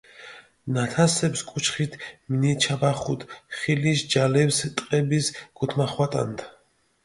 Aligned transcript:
ნათასეფს 0.73 1.41
კუჩხით 1.49 1.93
მინიჩაბახუდჷ, 2.37 3.25
ხილიშ 3.57 3.99
ჯალეფს 4.11 4.57
ტყების 4.77 5.25
გუთმახვატანდჷ. 5.57 6.45